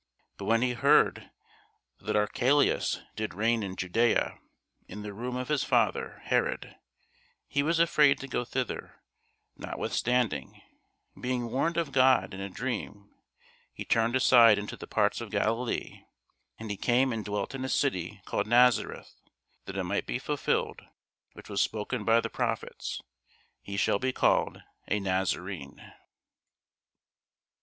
[0.39, 1.29] But when he heard
[1.99, 4.39] that Archelaus did reign in Judæa
[4.87, 6.75] in the room of his father Herod,
[7.47, 8.95] he was afraid to go thither:
[9.57, 10.59] notwithstanding,
[11.21, 13.11] being warned of God in a dream,
[13.71, 16.01] he turned aside into the parts of Galilee:
[16.57, 19.13] and he came and dwelt in a city called Nazareth:
[19.65, 20.81] that it might be fulfilled
[21.33, 23.03] which was spoken by the prophets,
[23.61, 25.93] He shall be called a Nazarene.